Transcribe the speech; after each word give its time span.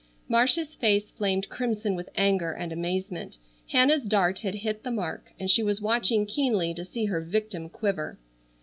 Marcia's 0.27 0.73
face 0.73 1.11
flamed 1.11 1.47
crimson 1.47 1.93
with 1.95 2.09
anger 2.15 2.51
and 2.51 2.71
amazement. 2.71 3.37
Hannah's 3.69 4.01
dart 4.01 4.39
had 4.39 4.55
hit 4.55 4.81
the 4.83 4.89
mark, 4.89 5.31
and 5.39 5.47
she 5.51 5.61
was 5.61 5.79
watching 5.79 6.25
keenly 6.25 6.73
to 6.73 6.83
see 6.83 7.05
her 7.05 7.21
victim 7.21 7.69
quiver. 7.69 8.17